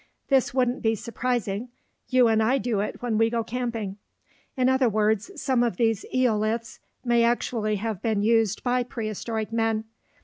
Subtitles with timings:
[0.29, 1.69] This wouldn't be surprising;
[2.09, 3.97] you and I do it when we go camping.
[4.57, 9.83] In other words, some of these "eoliths" may actually have been used by prehistoric men.